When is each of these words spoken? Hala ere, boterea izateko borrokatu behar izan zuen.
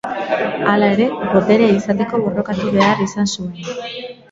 Hala 0.71 0.87
ere, 0.93 1.05
boterea 1.35 1.75
izateko 1.83 2.23
borrokatu 2.25 2.73
behar 2.79 3.07
izan 3.09 3.33
zuen. 3.37 3.57